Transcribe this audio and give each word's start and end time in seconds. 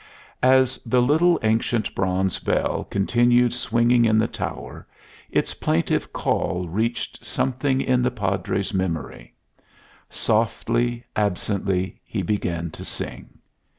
As 0.41 0.79
the 0.83 0.99
little, 0.99 1.39
ancient 1.43 1.93
bronze 1.93 2.39
bell 2.39 2.85
continued 2.89 3.53
swinging 3.53 4.03
in 4.05 4.17
the 4.17 4.27
tower, 4.27 4.87
its 5.29 5.53
plaintive 5.53 6.11
call 6.11 6.67
reached 6.67 7.23
something 7.23 7.79
in 7.79 8.01
the 8.01 8.09
Padre's 8.09 8.73
memory. 8.73 9.35
Softly, 10.09 11.03
absently, 11.15 12.01
he 12.03 12.23
began 12.23 12.71
to 12.71 12.83
sing. 12.83 13.37